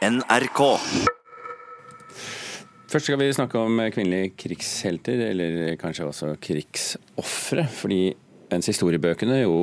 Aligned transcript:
NRK. 0.00 0.60
Først 2.90 3.04
skal 3.04 3.18
vi 3.20 3.32
snakke 3.36 3.60
om 3.60 3.82
kvinnelige 3.92 4.32
krigshelter, 4.46 5.26
eller 5.28 5.76
kanskje 5.80 6.06
også 6.08 6.30
krigsofre. 6.40 7.66
Fordi 7.68 7.98
mens 8.50 8.70
historiebøkene 8.70 9.42
jo, 9.42 9.58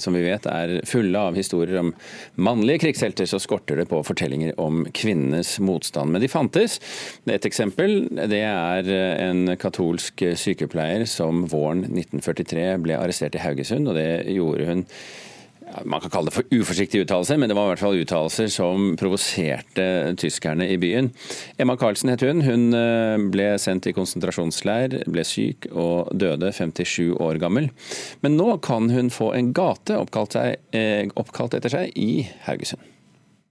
som 0.00 0.16
vi 0.16 0.24
vet, 0.24 0.48
er 0.48 0.80
fulle 0.88 1.20
av 1.28 1.36
historier 1.36 1.82
om 1.82 1.92
mannlige 2.40 2.86
krigshelter, 2.86 3.28
så 3.28 3.38
skorter 3.42 3.82
det 3.82 3.86
på 3.90 4.00
fortellinger 4.06 4.56
om 4.64 4.86
kvinnenes 4.96 5.58
motstand. 5.62 6.14
Men 6.14 6.24
de 6.24 6.30
fantes. 6.32 6.78
Et 7.28 7.48
eksempel 7.50 8.08
det 8.32 8.40
er 8.48 8.88
en 9.28 9.52
katolsk 9.60 10.24
sykepleier 10.40 11.04
som 11.04 11.44
våren 11.52 11.84
1943 11.90 12.64
ble 12.88 12.96
arrestert 12.96 13.36
i 13.36 13.44
Haugesund, 13.44 13.92
og 13.92 14.00
det 14.00 14.24
gjorde 14.32 14.70
hun 14.72 14.86
man 15.84 16.00
kan 16.00 16.10
kalle 16.10 16.30
det 16.30 16.36
for 16.36 16.54
uforsiktige 16.54 17.06
uttalelser, 17.06 17.38
men 17.40 17.50
det 17.50 17.56
var 17.56 17.66
i 17.66 17.72
hvert 17.72 17.82
fall 17.82 17.98
uttalelser 18.00 18.50
som 18.52 18.92
provoserte 19.00 19.86
tyskerne 20.20 20.68
i 20.68 20.78
byen. 20.80 21.10
Emma 21.60 21.76
Karlsen 21.80 22.12
het 22.12 22.24
hun. 22.26 22.42
Hun 22.46 22.76
eh, 22.76 23.16
ble 23.32 23.48
sendt 23.62 23.88
i 23.88 23.94
konsentrasjonsleir, 23.96 25.02
ble 25.10 25.24
syk 25.26 25.68
og 25.72 26.12
døde 26.18 26.52
57 26.52 27.12
år 27.16 27.40
gammel. 27.42 27.70
Men 28.24 28.38
nå 28.38 28.56
kan 28.64 28.90
hun 28.92 29.12
få 29.12 29.32
en 29.38 29.52
gate 29.56 29.96
oppkalt, 29.98 30.36
seg, 30.38 30.58
eh, 30.76 31.06
oppkalt 31.18 31.58
etter 31.58 31.72
seg 31.72 31.94
i 31.98 32.26
Haugesund. 32.46 32.88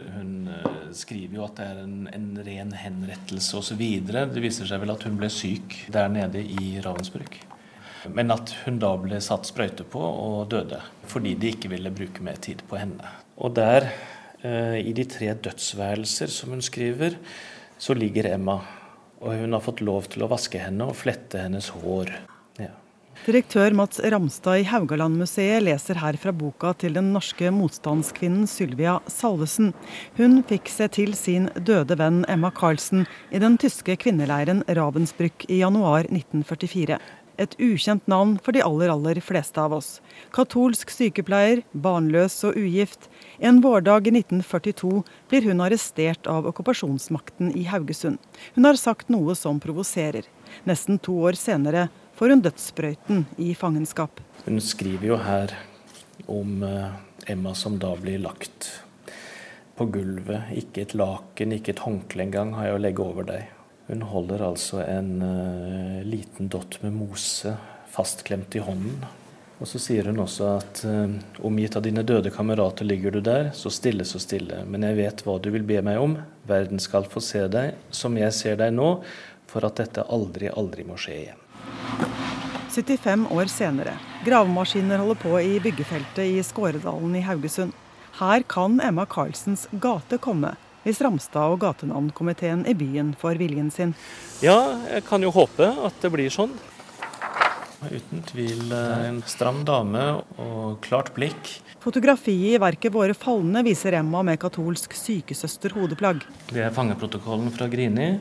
Hun 0.02 0.50
eh, 0.50 0.68
skriver 0.98 1.40
jo 1.40 1.46
at 1.46 1.60
det 1.60 1.70
er 1.70 1.84
en, 1.86 1.98
en 2.12 2.30
ren 2.46 2.76
henrettelse 2.78 3.58
osv. 3.62 3.82
Det 4.08 4.44
viser 4.44 4.70
seg 4.70 4.84
vel 4.84 4.94
at 4.94 5.08
hun 5.08 5.18
ble 5.22 5.30
syk 5.34 5.84
der 5.94 6.12
nede 6.14 6.42
i 6.42 6.78
Ravensbrück. 6.84 7.42
Men 8.10 8.34
at 8.34 8.54
hun 8.66 8.80
da 8.82 8.96
ble 8.98 9.20
satt 9.22 9.50
sprøyte 9.50 9.86
på 9.86 10.02
og 10.02 10.50
døde 10.54 10.82
fordi 11.12 11.36
de 11.38 11.52
ikke 11.54 11.72
ville 11.74 11.94
bruke 11.94 12.24
mer 12.26 12.40
tid 12.42 12.64
på 12.70 12.80
henne. 12.80 13.16
Og 13.38 13.56
der, 13.58 13.92
eh, 14.44 14.80
i 14.80 14.94
de 14.94 15.06
tre 15.06 15.34
dødsværelser 15.34 16.32
som 16.32 16.54
hun 16.56 16.62
skriver, 16.62 17.18
så 17.78 17.94
ligger 17.98 18.34
Emma. 18.34 18.62
Og 19.22 19.36
hun 19.38 19.54
har 19.54 19.62
fått 19.62 19.82
lov 19.82 20.08
til 20.10 20.24
å 20.24 20.30
vaske 20.32 20.62
henne 20.62 20.88
og 20.88 20.96
flette 20.98 21.42
hennes 21.44 21.70
hår. 21.70 22.14
Ja. 22.58 22.72
Direktør 23.22 23.76
Mats 23.78 24.00
Ramstad 24.00 24.64
i 24.64 24.66
Haugalandmuseet 24.66 25.62
leser 25.62 26.00
her 26.02 26.18
fra 26.18 26.32
boka 26.34 26.72
til 26.74 26.96
den 26.98 27.12
norske 27.14 27.52
motstandskvinnen 27.54 28.48
Sylvia 28.50 28.96
Salvesen. 29.06 29.76
Hun 30.18 30.40
fikk 30.50 30.72
se 30.74 30.88
til 30.90 31.14
sin 31.14 31.46
døde 31.54 32.00
venn 32.02 32.24
Emma 32.32 32.50
Karlsen 32.50 33.06
i 33.30 33.42
den 33.44 33.60
tyske 33.62 33.94
kvinneleiren 34.02 34.64
Ravensbrück 34.66 35.46
i 35.50 35.62
januar 35.62 36.10
1944 36.10 36.98
et 37.38 37.56
ukjent 37.60 38.08
navn 38.12 38.38
for 38.44 38.56
de 38.56 38.64
aller, 38.66 38.92
aller 38.92 39.22
fleste 39.24 39.62
av 39.62 39.76
oss. 39.78 40.00
Katolsk 40.36 40.92
sykepleier, 40.94 41.64
barnløs 41.72 42.36
og 42.48 42.58
ugift. 42.60 43.08
En 43.40 43.62
vårdag 43.64 44.10
i 44.10 44.16
1942 44.20 45.04
blir 45.32 45.48
hun 45.48 45.64
arrestert 45.64 46.28
av 46.28 46.50
okkupasjonsmakten 46.52 47.54
i 47.58 47.66
Haugesund. 47.72 48.20
Hun 48.56 48.68
har 48.68 48.80
sagt 48.80 49.12
noe 49.14 49.36
som 49.38 49.62
provoserer. 49.64 50.28
Nesten 50.68 51.00
to 51.00 51.16
år 51.24 51.40
senere 51.40 51.88
får 52.20 52.36
hun 52.36 52.44
dødssprøyten 52.46 53.26
i 53.42 53.54
fangenskap. 53.56 54.22
Hun 54.46 54.60
skriver 54.62 55.14
jo 55.14 55.22
her 55.22 55.56
om 56.30 56.62
eh, 56.66 56.92
Emma 57.32 57.56
som 57.58 57.80
da 57.80 57.96
blir 57.98 58.22
lagt 58.22 58.72
på 59.78 59.88
gulvet. 59.94 60.52
Ikke 60.58 60.86
et 60.86 60.94
laken, 60.98 61.56
ikke 61.58 61.76
et 61.76 61.84
håndkle 61.86 62.28
engang 62.28 62.54
har 62.58 62.70
jeg 62.70 62.78
å 62.78 62.86
legge 62.86 63.06
over 63.06 63.28
deg. 63.32 63.61
Hun 63.88 64.04
holder 64.08 64.44
altså 64.46 64.84
en 64.86 65.18
uh, 65.22 66.04
liten 66.06 66.52
dott 66.52 66.78
med 66.84 66.94
mose 66.96 67.56
fastklemt 67.92 68.56
i 68.56 68.62
hånden. 68.64 69.02
Og 69.62 69.70
så 69.70 69.78
sier 69.82 70.08
hun 70.10 70.22
også 70.24 70.48
at 70.56 70.84
uh, 70.88 71.12
omgitt 71.46 71.76
av 71.78 71.86
dine 71.86 72.04
døde 72.08 72.32
kamerater 72.34 72.88
ligger 72.88 73.14
du 73.14 73.20
der, 73.26 73.52
så 73.58 73.70
stille, 73.74 74.06
så 74.08 74.22
stille. 74.22 74.64
Men 74.66 74.88
jeg 74.88 74.98
vet 75.02 75.26
hva 75.26 75.38
du 75.42 75.52
vil 75.54 75.68
be 75.68 75.82
meg 75.86 76.02
om. 76.02 76.16
Verden 76.50 76.82
skal 76.82 77.10
få 77.10 77.24
se 77.26 77.44
deg 77.52 77.78
som 77.94 78.18
jeg 78.18 78.34
ser 78.38 78.58
deg 78.62 78.74
nå, 78.78 78.96
for 79.52 79.68
at 79.68 79.82
dette 79.82 80.08
aldri, 80.08 80.50
aldri 80.50 80.88
må 80.88 80.98
skje 81.00 81.18
igjen. 81.26 81.46
75 82.72 83.28
år 83.36 83.52
senere. 83.52 83.98
Gravemaskiner 84.24 85.02
holder 85.04 85.20
på 85.20 85.36
i 85.44 85.60
byggefeltet 85.60 86.24
i 86.24 86.44
Skåredalen 86.46 87.18
i 87.20 87.24
Haugesund. 87.26 87.76
Her 88.22 88.44
kan 88.48 88.80
Emma 88.84 89.04
Karlsens 89.10 89.68
gate 89.84 90.20
komme 90.24 90.56
hvis 90.84 91.02
Ramstad 91.04 91.54
og 91.54 91.62
gatenavnkomiteen 91.64 92.66
i 92.70 92.76
byen 92.78 93.16
får 93.20 93.40
viljen 93.42 93.72
sin. 93.74 93.96
Ja, 94.42 94.78
jeg 94.90 95.06
kan 95.08 95.24
jo 95.24 95.34
håpe 95.36 95.70
at 95.86 96.02
det 96.02 96.14
blir 96.14 96.34
sånn. 96.34 96.54
Uten 97.82 98.22
tvil 98.30 98.72
eh, 98.72 99.08
en 99.08 99.22
stram 99.26 99.64
dame 99.66 100.04
og 100.38 100.82
klart 100.86 101.16
blikk. 101.16 101.56
Fotografiet 101.82 102.54
i 102.54 102.60
verket 102.62 102.94
'Våre 102.94 103.16
falne' 103.18 103.64
viser 103.66 103.98
Emma 103.98 104.22
med 104.22 104.38
katolsk 104.40 104.94
sykesøster-hodeplagg. 104.94 106.22
Det 106.54 106.62
er 106.62 106.76
fangeprotokollen 106.76 107.50
fra 107.56 107.66
Grini. 107.68 108.20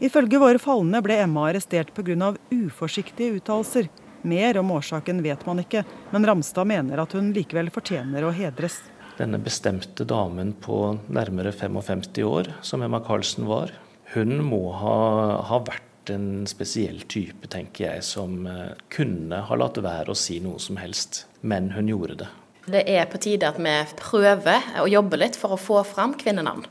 Ifølge 0.00 0.40
'Våre 0.40 0.62
falne' 0.62 1.02
ble 1.04 1.20
Emma 1.20 1.50
arrestert 1.50 1.92
pga. 1.92 2.32
uforsiktige 2.48 3.36
uttalelser. 3.36 3.90
Mer 4.22 4.58
om 4.58 4.70
årsaken 4.70 5.20
vet 5.22 5.44
man 5.46 5.58
ikke, 5.58 5.84
men 6.10 6.24
Ramstad 6.24 6.64
mener 6.64 7.02
at 7.02 7.12
hun 7.12 7.32
likevel 7.34 7.68
fortjener 7.70 8.22
å 8.22 8.32
hedres 8.32 8.80
denne 9.22 9.38
bestemte 9.42 10.06
damen 10.08 10.52
på 10.58 10.98
nærmere 11.12 11.54
55 11.54 12.10
år, 12.26 12.52
som 12.66 12.82
Emma 12.82 13.00
Karlsen 13.04 13.46
var, 13.46 13.72
hun 14.14 14.42
må 14.44 14.66
ha, 14.76 14.98
ha 15.48 15.58
vært 15.64 16.10
en 16.12 16.44
spesiell 16.50 17.04
type, 17.08 17.46
tenker 17.48 17.86
jeg, 17.86 18.04
som 18.04 18.46
eh, 18.50 18.74
kunne 18.92 19.44
ha 19.46 19.58
latt 19.58 19.78
være 19.82 20.12
å 20.12 20.18
si 20.18 20.40
noe 20.42 20.60
som 20.60 20.80
helst. 20.82 21.24
Men 21.40 21.70
hun 21.76 21.90
gjorde 21.90 22.24
det. 22.24 22.30
Det 22.62 22.82
er 22.86 23.08
på 23.10 23.18
tide 23.22 23.48
at 23.48 23.58
vi 23.58 23.72
prøver 23.98 24.66
å 24.78 24.86
jobbe 24.90 25.18
litt 25.18 25.38
for 25.38 25.54
å 25.54 25.58
få 25.58 25.80
fram 25.86 26.12
kvinnenavn. 26.18 26.66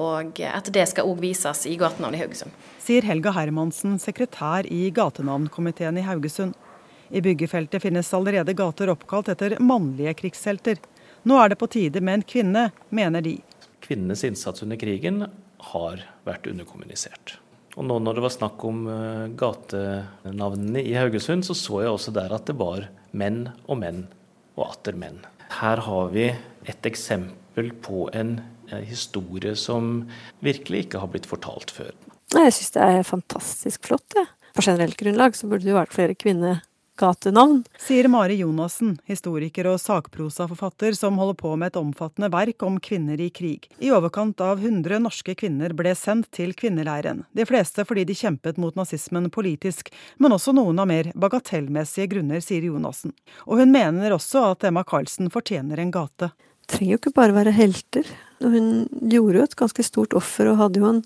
Og 0.00 0.40
at 0.48 0.70
det 0.72 0.86
skal 0.88 1.08
òg 1.08 1.20
vises 1.24 1.66
i 1.68 1.74
gatenavn 1.80 2.16
i 2.16 2.22
Haugesund. 2.22 2.54
Sier 2.80 3.04
Helga 3.04 3.34
Hermansen, 3.36 3.98
sekretær 4.00 4.68
i 4.72 4.86
gatenavnkomiteen 4.96 6.00
i 6.00 6.06
Haugesund. 6.06 6.56
I 7.12 7.20
byggefeltet 7.22 7.84
finnes 7.84 8.08
allerede 8.16 8.56
gater 8.56 8.90
oppkalt 8.94 9.28
etter 9.34 9.58
mannlige 9.62 10.16
krigshelter. 10.22 10.80
Nå 11.26 11.40
er 11.42 11.50
det 11.50 11.58
på 11.58 11.66
tide 11.66 11.98
med 12.06 12.20
en 12.20 12.22
kvinne, 12.22 12.68
mener 12.94 13.24
de. 13.24 13.40
Kvinnenes 13.82 14.22
innsats 14.28 14.62
under 14.62 14.78
krigen 14.78 15.24
har 15.72 16.04
vært 16.26 16.46
underkommunisert. 16.46 17.40
Og 17.74 17.88
nå 17.88 17.96
når 18.00 18.16
det 18.16 18.22
var 18.24 18.32
snakk 18.32 18.62
om 18.68 18.84
eh, 18.88 19.24
gatenavnene 19.34 20.84
i 20.86 20.94
Haugesund, 20.94 21.42
så 21.48 21.56
så 21.58 21.82
jeg 21.82 21.90
også 21.92 22.14
der 22.14 22.30
at 22.36 22.46
det 22.46 22.54
var 22.60 22.86
menn 23.10 23.48
og 23.66 23.80
menn 23.82 24.04
og 24.54 24.68
atter 24.68 24.94
menn. 24.96 25.18
Her 25.58 25.82
har 25.88 26.14
vi 26.14 26.28
et 26.30 26.88
eksempel 26.88 27.72
på 27.82 28.06
en 28.14 28.38
eh, 28.70 28.86
historie 28.86 29.58
som 29.58 30.06
virkelig 30.46 30.86
ikke 30.86 31.02
har 31.02 31.10
blitt 31.10 31.26
fortalt 31.26 31.74
før. 31.74 31.90
Jeg 32.36 32.54
syns 32.54 32.74
det 32.78 32.86
er 32.86 33.06
fantastisk 33.06 33.90
flott. 33.90 34.06
Ja. 34.14 34.28
På 34.54 34.62
generelt 34.62 34.96
grunnlag 35.02 35.34
så 35.36 35.50
burde 35.50 35.66
det 35.66 35.74
jo 35.74 35.82
vært 35.82 35.98
flere 35.98 36.14
kvinner 36.14 36.62
gatenavn. 36.96 37.64
Sier 37.78 38.08
Mari 38.08 38.38
Jonassen, 38.40 38.96
historiker 39.08 39.68
og 39.70 39.80
sakprosaforfatter 39.82 40.96
som 40.96 41.18
holder 41.20 41.36
på 41.40 41.52
med 41.56 41.72
et 41.72 41.78
omfattende 41.80 42.30
verk 42.32 42.64
om 42.66 42.78
kvinner 42.82 43.20
i 43.20 43.28
krig. 43.30 43.68
I 43.78 43.92
overkant 43.94 44.40
av 44.44 44.62
100 44.64 45.00
norske 45.04 45.36
kvinner 45.38 45.74
ble 45.76 45.94
sendt 45.98 46.30
til 46.36 46.54
kvinneleiren. 46.56 47.24
De 47.36 47.46
fleste 47.48 47.84
fordi 47.88 48.06
de 48.08 48.16
kjempet 48.16 48.60
mot 48.62 48.76
nazismen 48.78 49.30
politisk, 49.30 49.92
men 50.18 50.36
også 50.36 50.56
noen 50.56 50.80
av 50.82 50.90
mer 50.90 51.12
bagatellmessige 51.14 52.10
grunner, 52.16 52.42
sier 52.44 52.66
Jonassen. 52.66 53.14
Og 53.46 53.60
hun 53.62 53.74
mener 53.74 54.16
også 54.16 54.50
at 54.52 54.66
Emma 54.68 54.84
Karlsen 54.86 55.32
fortjener 55.32 55.82
en 55.82 55.94
gate. 55.94 56.32
Trenger 56.66 56.96
jo 56.96 57.02
ikke 57.04 57.14
bare 57.14 57.36
være 57.36 57.54
helter. 57.54 58.08
Hun 58.44 58.84
gjorde 59.08 59.38
jo 59.38 59.44
et 59.46 59.56
ganske 59.56 59.84
stort 59.86 60.14
offer 60.16 60.50
og 60.50 60.58
hadde 60.60 60.82
jo 60.82 60.88
en 60.90 61.00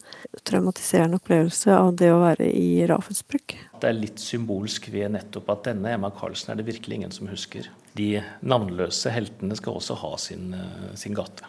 traumatiserende 0.49 1.21
opplevelse 1.21 1.75
av 1.77 1.93
det 2.01 2.11
å 2.11 2.19
være 2.25 2.49
i 2.51 2.83
Ravensbrück. 2.91 3.55
Det 3.81 3.87
er 3.87 3.97
litt 3.97 4.23
symbolsk 4.23 4.91
ved 4.93 5.15
nettopp 5.15 5.53
at 5.55 5.69
denne 5.71 5.95
Emma 5.95 6.11
Karlsen 6.15 6.53
er 6.53 6.61
det 6.61 6.67
virkelig 6.67 6.99
ingen 6.99 7.15
som 7.15 7.31
husker. 7.31 7.71
De 7.99 8.19
navnløse 8.43 9.15
heltene 9.15 9.57
skal 9.59 9.79
også 9.79 9.97
ha 10.03 10.13
sin, 10.19 10.53
eh, 10.55 10.93
sin 10.99 11.15
gate. 11.15 11.47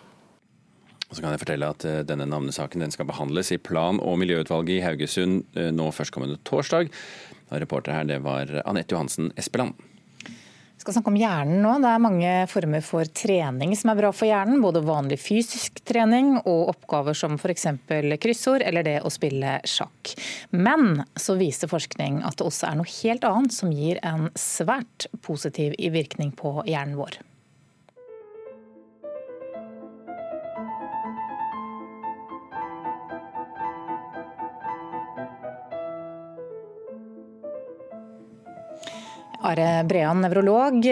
Så 1.12 1.20
kan 1.20 1.34
jeg 1.34 1.42
fortelle 1.42 1.68
at 1.68 1.84
eh, 1.86 2.04
Denne 2.08 2.30
navnesaken 2.30 2.86
den 2.86 2.94
skal 2.94 3.10
behandles 3.10 3.52
i 3.52 3.60
plan- 3.60 4.00
og 4.00 4.20
miljøutvalget 4.22 4.78
i 4.78 4.84
Haugesund 4.86 5.44
eh, 5.58 5.72
nå 5.74 5.90
førstkommende 5.92 6.40
torsdag. 6.48 6.94
Reporter 7.52 7.98
her 7.98 8.06
det 8.08 8.22
var 8.24 8.48
Anette 8.64 8.96
Johansen 8.96 9.34
Espeland. 9.36 9.76
Vi 10.82 10.84
skal 10.84 10.96
snakke 10.96 11.12
om 11.12 11.18
hjernen 11.20 11.60
nå. 11.62 11.72
Det 11.78 11.90
er 11.94 12.02
mange 12.02 12.30
former 12.50 12.82
for 12.82 13.06
trening 13.14 13.76
som 13.78 13.92
er 13.92 14.00
bra 14.00 14.10
for 14.18 14.26
hjernen. 14.26 14.64
Både 14.64 14.82
vanlig 14.82 15.20
fysisk 15.22 15.78
trening 15.86 16.40
og 16.40 16.72
oppgaver 16.72 17.14
som 17.14 17.36
f.eks. 17.38 17.68
kryssord 18.18 18.66
eller 18.66 18.88
det 18.88 18.96
å 19.06 19.12
spille 19.14 19.60
sjakk. 19.62 20.16
Men 20.50 21.04
så 21.14 21.38
viser 21.38 21.70
forskning 21.70 22.24
at 22.26 22.42
det 22.42 22.50
også 22.50 22.72
er 22.72 22.80
noe 22.82 22.96
helt 22.98 23.30
annet 23.30 23.54
som 23.54 23.70
gir 23.70 24.02
en 24.02 24.32
svært 24.34 25.06
positiv 25.22 25.78
virkning 25.78 26.34
på 26.34 26.64
hjernen 26.66 26.98
vår. 26.98 27.22
Are 39.42 39.82
Brean, 39.90 40.20
nevrolog, 40.22 40.84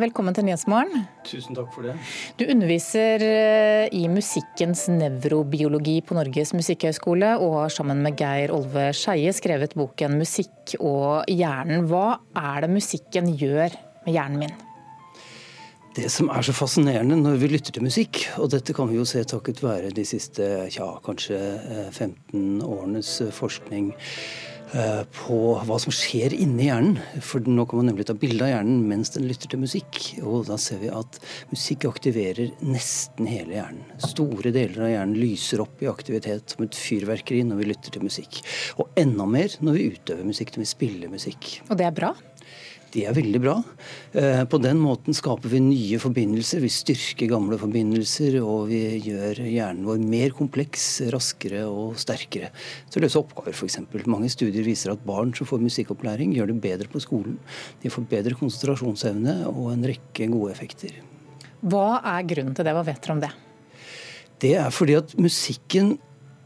velkommen 0.00 0.32
til 0.32 0.46
Nyhetsmorgen. 0.46 1.02
Tusen 1.28 1.56
takk 1.56 1.68
for 1.74 1.84
det. 1.84 1.92
Du 2.40 2.46
underviser 2.48 3.20
eh, 3.20 3.90
i 3.92 4.06
musikkens 4.08 4.86
nevrobiologi 4.88 5.98
på 6.08 6.16
Norges 6.16 6.54
musikkhøgskole, 6.56 7.34
og 7.36 7.58
har 7.58 7.74
sammen 7.74 8.00
med 8.06 8.16
Geir 8.16 8.54
Olve 8.56 8.86
Skeie 8.96 9.34
skrevet 9.36 9.76
boken 9.76 10.16
'Musikk 10.16 10.78
og 10.80 11.28
hjernen'. 11.28 11.84
Hva 11.90 12.22
er 12.32 12.64
det 12.64 12.72
musikken 12.78 13.28
gjør 13.36 13.76
med 14.06 14.12
hjernen 14.16 14.40
min? 14.46 14.56
Det 15.98 16.08
som 16.08 16.30
er 16.32 16.40
så 16.46 16.56
fascinerende 16.56 17.16
når 17.20 17.40
vi 17.42 17.52
lytter 17.52 17.76
til 17.76 17.84
musikk, 17.84 18.24
og 18.38 18.54
dette 18.56 18.72
kan 18.72 18.88
vi 18.88 18.96
jo 18.96 19.04
se 19.04 19.20
takket 19.20 19.60
være 19.60 19.92
de 19.92 20.04
siste 20.08 20.46
ja, 20.72 20.94
kanskje 21.04 21.36
15 21.92 22.08
eh, 22.32 22.64
årenes 22.64 23.18
forskning 23.36 23.92
Eh, 23.92 24.57
på 25.14 25.38
hva 25.66 25.78
som 25.80 25.94
skjer 25.94 26.34
inni 26.36 26.68
hjernen. 26.68 26.98
For 27.24 27.44
nå 27.44 27.64
kan 27.68 27.80
man 27.80 27.90
nemlig 27.92 28.08
ta 28.08 28.16
bilde 28.18 28.44
av 28.46 28.52
hjernen 28.52 28.84
mens 28.90 29.12
den 29.14 29.28
lytter 29.28 29.50
til 29.52 29.62
musikk. 29.62 30.00
Og 30.22 30.48
da 30.48 30.58
ser 30.60 30.82
vi 30.82 30.92
at 30.92 31.20
musikk 31.52 31.88
aktiverer 31.88 32.52
nesten 32.64 33.28
hele 33.30 33.58
hjernen. 33.58 33.84
Store 34.04 34.52
deler 34.54 34.86
av 34.86 34.92
hjernen 34.92 35.18
lyser 35.18 35.64
opp 35.64 35.82
i 35.84 35.90
aktivitet 35.90 36.54
som 36.54 36.66
et 36.66 36.78
fyrverkeri 36.78 37.44
når 37.48 37.62
vi 37.62 37.70
lytter 37.72 37.94
til 37.94 38.04
musikk. 38.08 38.42
Og 38.78 38.90
enda 39.00 39.28
mer 39.28 39.56
når 39.64 39.78
vi 39.78 39.90
utøver 39.94 40.28
musikk, 40.28 40.54
når 40.56 40.66
vi 40.66 40.72
spiller 40.74 41.12
musikk. 41.12 41.54
Og 41.68 41.78
det 41.80 41.88
er 41.88 41.96
bra? 41.96 42.12
De 42.94 43.04
er 43.04 43.16
veldig 43.16 43.40
bra. 43.42 43.54
Eh, 44.16 44.42
på 44.48 44.60
den 44.62 44.78
måten 44.80 45.16
skaper 45.16 45.50
vi 45.52 45.60
nye 45.60 45.98
forbindelser. 46.00 46.62
Vi 46.64 46.70
styrker 46.72 47.28
gamle 47.30 47.58
forbindelser, 47.60 48.38
og 48.40 48.70
vi 48.70 48.80
gjør 49.04 49.42
hjernen 49.44 49.84
vår 49.88 50.00
mer 50.00 50.32
kompleks, 50.36 50.86
raskere 51.12 51.66
og 51.68 51.98
sterkere 52.00 52.50
Så 52.88 53.02
løse 53.02 53.20
oppgaver, 53.20 53.52
f.eks. 53.52 53.80
Mange 54.08 54.30
studier 54.32 54.64
viser 54.64 54.94
at 54.94 55.04
barn 55.06 55.34
som 55.36 55.48
får 55.48 55.60
musikkopplæring, 55.64 56.32
gjør 56.36 56.52
det 56.52 56.60
bedre 56.64 56.88
på 56.92 57.02
skolen. 57.04 57.36
De 57.82 57.92
får 57.92 58.08
bedre 58.08 58.38
konsentrasjonsevne 58.38 59.40
og 59.50 59.72
en 59.74 59.88
rekke 59.90 60.30
gode 60.32 60.54
effekter. 60.54 60.96
Hva 61.60 62.00
er 62.06 62.26
grunnen 62.28 62.56
til 62.56 62.66
det? 62.66 62.74
Hva 62.76 62.86
vet 62.86 63.02
dere 63.02 63.16
om 63.16 63.24
det? 63.24 63.32
Det 64.38 64.54
er 64.60 64.70
fordi 64.70 64.94
at 65.00 65.16
musikken, 65.18 65.98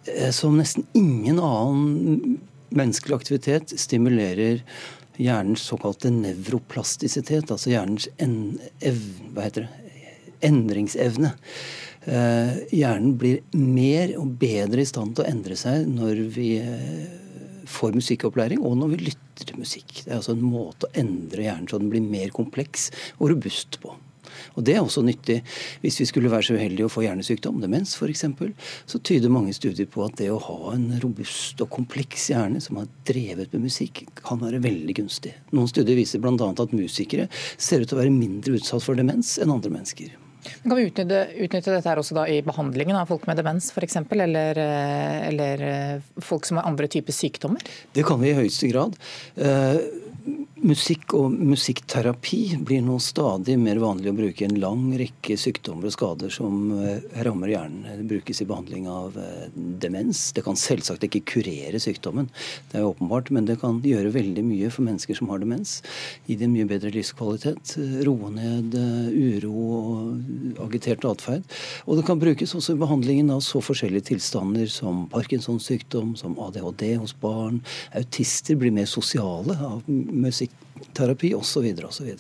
eh, 0.09 0.33
som 0.33 0.57
nesten 0.59 0.89
ingen 0.97 1.39
annen 1.39 2.41
menneskelig 2.73 3.19
aktivitet, 3.21 3.75
stimulerer 3.79 4.63
hjernens 5.21 5.65
såkalte 5.69 6.11
nevroplastisitet, 6.15 7.51
altså 7.51 7.73
hjernens 7.73 8.09
en, 8.23 8.59
ev, 8.81 9.01
det, 9.55 9.67
endringsevne. 10.43 11.35
Eh, 12.03 12.55
hjernen 12.75 13.17
blir 13.19 13.43
mer 13.55 14.17
og 14.19 14.37
bedre 14.41 14.83
i 14.83 14.89
stand 14.89 15.15
til 15.15 15.25
å 15.25 15.31
endre 15.31 15.59
seg 15.59 15.87
når 15.87 16.23
vi 16.35 16.49
eh, 16.59 17.03
får 17.71 17.95
musikkopplæring, 17.95 18.63
og 18.65 18.79
når 18.81 18.95
vi 18.95 19.03
lytter 19.11 19.47
til 19.47 19.61
musikk. 19.63 20.01
Det 20.03 20.11
er 20.11 20.19
altså 20.19 20.35
en 20.35 20.47
måte 20.47 20.89
å 20.89 20.97
endre 20.99 21.47
hjernen 21.47 21.69
så 21.71 21.79
den 21.83 21.93
blir 21.93 22.03
mer 22.05 22.35
kompleks 22.35 22.91
og 23.19 23.31
robust 23.35 23.79
på. 23.85 23.95
Og 24.57 24.65
Det 24.67 24.77
er 24.77 24.83
også 24.83 25.05
nyttig 25.07 25.41
hvis 25.83 26.01
vi 26.03 26.09
skulle 26.09 26.33
være 26.33 26.49
så 26.49 26.57
uheldige 26.57 26.89
å 26.89 26.93
få 26.93 27.05
hjernesykdom, 27.07 27.61
demens 27.63 27.95
f.eks. 27.99 28.27
Så 28.87 29.03
tyder 29.05 29.33
mange 29.33 29.55
studier 29.57 29.89
på 29.91 30.05
at 30.07 30.19
det 30.21 30.31
å 30.33 30.41
ha 30.43 30.75
en 30.75 30.89
robust 31.03 31.61
og 31.65 31.71
kompleks 31.73 32.31
hjerne 32.33 32.63
som 32.63 32.81
har 32.81 32.91
drevet 33.09 33.53
med 33.55 33.69
musikk, 33.69 34.05
kan 34.23 34.41
være 34.43 34.63
veldig 34.65 34.99
gunstig. 35.03 35.35
Noen 35.57 35.71
studier 35.71 35.99
viser 35.99 36.23
bl.a. 36.23 36.35
at 36.53 36.77
musikere 36.77 37.29
ser 37.57 37.83
ut 37.83 37.91
til 37.91 37.99
å 37.99 38.03
være 38.03 38.15
mindre 38.15 38.59
utsatt 38.59 38.85
for 38.85 38.99
demens 38.99 39.37
enn 39.43 39.53
andre 39.55 39.73
mennesker. 39.73 40.19
Kan 40.43 40.75
vi 40.77 40.87
utnytte, 40.89 41.21
utnytte 41.39 41.71
dette 41.71 41.89
her 41.89 42.01
også 42.01 42.25
i 42.31 42.41
behandlingen 42.43 42.99
av 42.99 43.11
folk 43.11 43.29
med 43.31 43.39
demens 43.39 43.71
f.eks., 43.71 44.01
eller, 44.11 44.59
eh, 44.59 45.19
eller 45.29 45.67
eh, 45.69 46.09
folk 46.23 46.47
som 46.49 46.59
har 46.59 46.67
andre 46.71 46.89
typer 46.91 47.15
sykdommer? 47.15 47.63
Det 47.95 48.05
kan 48.07 48.19
vi 48.23 48.33
i 48.33 48.39
høyeste 48.41 48.71
grad. 48.73 48.97
Uh, 49.39 49.79
Musikk 50.63 51.11
og 51.19 51.33
musikkterapi 51.35 52.61
blir 52.63 52.85
nå 52.87 52.95
stadig 53.03 53.57
mer 53.59 53.81
vanlig 53.83 54.13
å 54.13 54.15
bruke 54.15 54.45
i 54.45 54.47
en 54.47 54.61
lang 54.63 54.85
rekke 54.95 55.35
sykdommer 55.35 55.89
og 55.89 55.95
skader 55.97 56.31
som 56.31 56.69
eh, 56.77 57.01
rammer 57.27 57.51
hjernen. 57.51 57.89
Det 57.99 58.07
brukes 58.13 58.39
i 58.45 58.47
behandling 58.47 58.87
av 58.87 59.17
eh, 59.19 59.49
demens. 59.83 60.21
Det 60.37 60.45
kan 60.47 60.55
selvsagt 60.59 61.03
ikke 61.09 61.25
kurere 61.33 61.81
sykdommen, 61.83 62.29
det 62.71 62.79
er 62.79 62.87
åpenbart, 62.87 63.33
men 63.35 63.49
det 63.49 63.57
kan 63.59 63.81
gjøre 63.83 64.13
veldig 64.15 64.45
mye 64.47 64.71
for 64.71 64.87
mennesker 64.87 65.19
som 65.19 65.33
har 65.33 65.43
demens. 65.43 65.81
Gi 66.29 66.39
dem 66.39 66.55
mye 66.55 66.69
bedre 66.71 66.95
livskvalitet, 66.95 67.75
roe 68.07 68.31
ned 68.37 68.79
eh, 68.79 69.11
uro 69.35 69.67
og 69.81 70.63
agitert 70.69 71.09
atferd. 71.11 71.43
Og 71.89 71.99
det 71.99 72.07
kan 72.07 72.23
brukes 72.23 72.55
også 72.55 72.77
i 72.77 72.83
behandlingen 72.85 73.35
av 73.35 73.43
så 73.43 73.65
forskjellige 73.67 74.13
tilstander 74.13 74.71
som 74.71 75.09
Parkinsons 75.11 75.67
sykdom, 75.73 76.15
som 76.15 76.39
ADHD 76.39 76.93
hos 77.03 77.19
barn. 77.19 77.65
Autister 77.99 78.63
blir 78.63 78.71
mer 78.79 78.87
sosiale 78.87 79.59
av 79.59 79.83
musikk 79.91 80.52
musikkterapi 80.93 81.35
osv. 81.35 81.85
osv. 81.85 82.11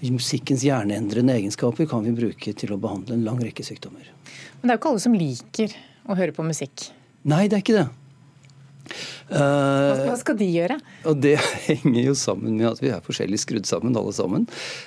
Musikkens 0.00 0.62
hjerneendrende 0.64 1.34
egenskaper 1.34 1.86
kan 1.86 2.04
vi 2.04 2.12
bruke 2.12 2.52
til 2.56 2.72
å 2.72 2.78
behandle 2.80 3.14
en 3.14 3.24
lang 3.24 3.40
rekke 3.40 3.62
sykdommer. 3.62 4.06
Men 4.60 4.68
det 4.68 4.72
er 4.72 4.76
jo 4.76 4.80
ikke 4.80 4.90
alle 4.90 5.00
som 5.04 5.14
liker 5.14 5.74
å 6.08 6.16
høre 6.16 6.32
på 6.32 6.42
musikk? 6.42 6.90
Nei, 7.28 7.48
det 7.48 7.58
er 7.58 7.64
ikke 7.64 7.76
det. 7.76 7.88
Hva 9.30 10.16
skal 10.18 10.38
de 10.40 10.48
gjøre? 10.50 10.76
Og 11.08 11.18
Det 11.22 11.36
henger 11.68 12.00
jo 12.10 12.14
sammen 12.18 12.56
med 12.58 12.68
at 12.72 12.80
vi 12.82 12.90
er 12.92 13.04
forskjellig 13.04 13.38
skrudd 13.42 13.68
sammen, 13.68 13.96
alle 13.96 14.12
sammen. 14.16 14.46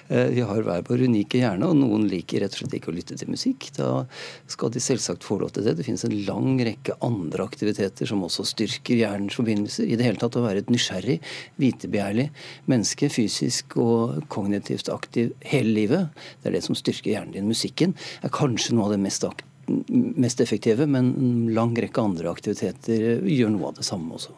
Eh, 0.09 0.33
vi 0.35 0.43
har 0.45 0.63
hver 0.65 0.83
vår 0.87 1.05
unike 1.07 1.39
hjerne, 1.41 1.69
og 1.69 1.77
noen 1.79 2.07
liker 2.11 2.43
rett 2.43 2.55
og 2.55 2.63
slett 2.63 2.75
ikke 2.79 2.91
å 2.91 2.95
lytte 2.97 3.17
til 3.19 3.31
musikk. 3.31 3.69
Da 3.77 4.03
skal 4.51 4.73
de 4.73 4.83
selvsagt 4.83 5.25
få 5.25 5.39
lov 5.41 5.53
til 5.55 5.67
det. 5.67 5.77
Det 5.79 5.87
finnes 5.87 6.05
en 6.07 6.17
lang 6.27 6.59
rekke 6.67 6.97
andre 7.05 7.47
aktiviteter 7.47 8.09
som 8.09 8.25
også 8.25 8.45
styrker 8.53 8.99
hjernens 8.99 9.37
forbindelser. 9.39 9.87
I 9.87 9.99
det 9.99 10.07
hele 10.07 10.21
tatt 10.21 10.37
å 10.39 10.45
være 10.45 10.63
et 10.63 10.73
nysgjerrig, 10.73 11.19
vitebegjærlig 11.61 12.29
menneske, 12.71 13.11
fysisk 13.13 13.77
og 13.81 14.27
kognitivt 14.33 14.91
aktiv 14.93 15.33
hele 15.53 15.73
livet. 15.79 16.21
Det 16.41 16.51
er 16.51 16.59
det 16.59 16.65
som 16.67 16.77
styrker 16.77 17.15
hjernen 17.15 17.37
din. 17.37 17.49
Musikken 17.49 17.97
er 18.21 18.33
kanskje 18.33 18.77
noe 18.77 18.89
av 18.89 18.95
det 18.97 19.03
mest 19.05 19.25
aktive 19.27 19.52
mest 19.89 20.41
effektive, 20.43 20.87
men 20.89 21.13
en 21.13 21.35
lang 21.55 21.75
rekke 21.77 22.01
andre 22.01 22.31
aktiviteter 22.31 23.23
gjør 23.27 23.53
noe 23.53 23.71
av 23.71 23.79
det 23.79 23.87
samme 23.87 24.17
også. 24.17 24.35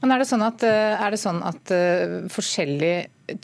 Men 0.00 0.14
Er 0.14 0.22
det 0.22 0.28
sånn 0.28 0.44
at, 0.44 0.62
eh, 0.66 0.94
er 0.96 1.12
det 1.12 1.20
sånn 1.20 1.42
at 1.46 1.72
uh, 1.74 2.16
forskjellig 2.32 2.94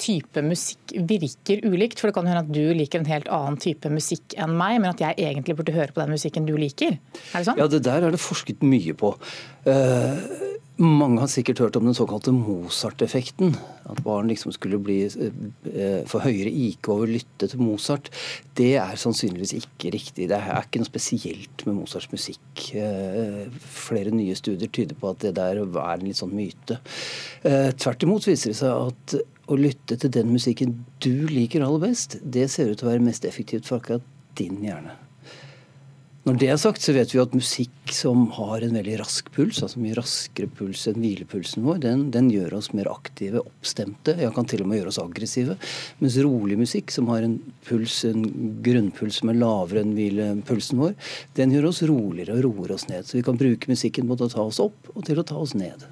type 0.01 0.43
musikk 0.47 0.95
virker 1.09 1.63
ulikt? 1.67 2.01
For 2.01 2.09
det 2.09 2.17
kan 2.17 2.29
hende 2.29 2.45
at 2.45 2.53
du 2.55 2.73
liker 2.77 3.03
en 3.03 3.11
helt 3.11 3.29
annen 3.33 3.59
type 3.63 3.91
musikk 3.93 4.37
enn 4.41 4.55
meg, 4.57 4.81
men 4.81 4.93
at 4.93 5.03
jeg 5.03 5.19
egentlig 5.19 5.59
burde 5.59 5.77
høre 5.77 5.93
på 5.93 6.03
den 6.03 6.15
musikken 6.15 6.49
du 6.49 6.55
liker? 6.57 6.97
Er 7.33 7.37
det 7.37 7.49
sånn? 7.51 7.61
Ja, 7.61 7.69
det 7.71 7.83
der 7.87 8.09
er 8.09 8.15
det 8.15 8.23
forsket 8.23 8.65
mye 8.65 8.97
på. 8.97 9.15
Uh, 9.67 10.52
mange 10.81 11.21
har 11.21 11.29
sikkert 11.29 11.61
hørt 11.61 11.77
om 11.77 11.85
den 11.85 11.97
såkalte 11.97 12.33
Mozart-effekten. 12.33 13.53
At 13.91 14.01
barn 14.05 14.31
liksom 14.31 14.55
skulle 14.55 14.79
bli 14.81 15.01
få 16.09 16.23
høyere 16.25 16.49
IK 16.49 16.89
over 16.89 17.07
å 17.07 17.13
lytte 17.13 17.49
til 17.51 17.61
Mozart. 17.61 18.09
Det 18.57 18.75
er 18.81 18.97
sannsynligvis 19.01 19.53
ikke 19.59 19.93
riktig. 19.93 20.31
Det 20.31 20.39
er 20.39 20.65
ikke 20.65 20.81
noe 20.83 20.89
spesielt 20.89 21.67
med 21.69 21.77
Mozarts 21.77 22.09
musikk. 22.13 22.65
Eh, 22.79 23.45
flere 23.61 24.15
nye 24.15 24.37
studier 24.39 24.73
tyder 24.73 24.99
på 24.99 25.13
at 25.13 25.23
det 25.27 25.35
der 25.39 25.61
er 25.61 25.93
en 25.93 26.07
litt 26.07 26.21
sånn 26.21 26.35
myte. 26.35 26.81
Eh, 27.45 27.71
tvert 27.77 28.09
imot 28.09 28.27
viser 28.31 28.55
det 28.55 28.61
seg 28.63 28.89
at 28.89 29.17
å 29.53 29.59
lytte 29.59 29.99
til 30.01 30.13
den 30.15 30.33
musikken 30.33 30.79
du 31.05 31.27
liker 31.29 31.65
aller 31.67 31.89
best, 31.91 32.17
det 32.25 32.49
ser 32.51 32.71
ut 32.71 32.81
til 32.81 32.89
å 32.89 32.95
være 32.95 33.05
mest 33.11 33.27
effektivt 33.29 33.69
for 33.69 33.83
akkurat 33.83 34.07
din 34.39 34.63
hjerne. 34.65 34.97
Når 36.23 36.37
det 36.39 36.49
er 36.53 36.59
sagt, 36.61 36.85
så 36.85 36.93
vet 36.95 37.11
vi 37.11 37.19
at 37.19 37.33
musikk 37.35 37.91
som 37.91 38.29
har 38.37 38.63
en 38.63 38.77
veldig 38.79 38.93
rask 39.01 39.27
puls, 39.35 39.59
altså 39.67 39.81
mye 39.83 39.97
raskere 39.99 40.47
puls 40.55 40.85
enn 40.87 41.01
hvilepulsen 41.03 41.65
vår, 41.67 41.81
den, 41.83 42.05
den, 42.15 42.29
gjør 42.31 42.55
oss 42.61 42.69
mer 42.79 42.87
aktive, 42.93 43.43
oppstemte. 43.43 44.15
Ja, 44.23 44.31
kan 44.31 44.47
til 44.47 44.63
og 44.63 44.69
med 44.71 44.79
gjøre 44.79 44.93
oss 44.93 45.01
aggressive. 45.03 45.57
Mens 45.99 46.21
rolig 46.23 46.61
musikk, 46.61 46.95
som 46.95 47.11
har 47.11 47.27
en 47.27 47.41
puls, 47.67 47.97
en 48.07 48.23
grunnpuls 48.63 49.19
som 49.19 49.33
er 49.33 49.41
lavere 49.41 49.83
enn 49.83 49.97
hvilepulsen 49.99 50.79
vår, 50.85 50.95
den 51.41 51.57
gjør 51.57 51.73
oss 51.73 51.83
roligere 51.91 52.39
og 52.39 52.47
roer 52.47 52.77
oss 52.79 52.87
ned. 52.87 53.03
Så 53.03 53.19
vi 53.19 53.25
kan 53.27 53.43
bruke 53.43 53.75
musikken 53.75 54.07
både 54.07 54.23
til 54.23 54.31
å 54.31 54.37
ta 54.37 54.47
oss 54.53 54.63
opp 54.63 54.95
og 54.95 55.03
til 55.09 55.19
å 55.19 55.27
ta 55.27 55.43
oss 55.43 55.57
ned. 55.59 55.83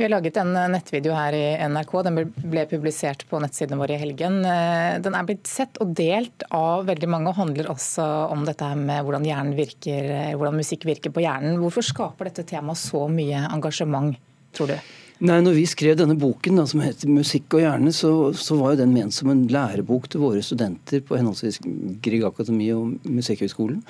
Vi 0.00 0.04
har 0.04 0.14
laget 0.14 0.38
en 0.40 0.54
nettvideo 0.72 1.12
her 1.12 1.34
i 1.36 1.68
NRK. 1.68 1.90
Den 2.06 2.14
ble 2.32 2.62
publisert 2.70 3.26
på 3.28 3.36
nettsidene 3.42 3.76
våre 3.76 3.98
i 3.98 4.00
helgen. 4.00 4.38
Eh, 4.48 4.94
den 5.04 5.12
er 5.12 5.26
blitt 5.28 5.44
sett 5.44 5.76
og 5.84 5.90
delt 5.92 6.46
av 6.56 6.86
veldig 6.88 7.10
mange 7.12 7.28
og 7.28 7.36
handler 7.36 7.68
også 7.68 8.06
om 8.32 8.46
dette 8.48 8.70
med 8.80 9.04
hvordan, 9.04 9.52
virker, 9.58 10.08
eh, 10.14 10.32
hvordan 10.40 10.56
musikk 10.56 10.88
virker 10.88 11.12
på 11.12 11.20
hjernen. 11.20 11.60
Hvorfor 11.60 11.84
skaper 11.84 12.30
dette 12.30 12.46
temaet 12.48 12.80
så 12.80 13.04
mye 13.12 13.44
engasjement, 13.52 14.16
tror 14.56 14.72
du? 14.72 14.90
Nei, 15.20 15.36
når 15.44 15.58
vi 15.58 15.68
skrev 15.68 16.00
denne 16.00 16.16
boken 16.16 16.56
da, 16.56 16.64
som 16.64 16.80
heter 16.80 17.04
'Musikk 17.04 17.52
og 17.58 17.60
hjerne', 17.60 17.92
så, 17.92 18.32
så, 18.32 18.56
var 18.56 18.72
jo 18.72 18.80
den 18.80 18.94
ment 18.96 19.12
som 19.12 19.28
en 19.28 19.46
lærebok 19.52 20.08
til 20.08 20.24
våre 20.24 20.40
studenter 20.40 21.04
på 21.04 21.20
henholdsvis 21.20 21.60
Grieg 22.00 22.24
Akademi 22.24 22.72
og 22.72 23.04
Musikkhøgskolen. 23.04 23.82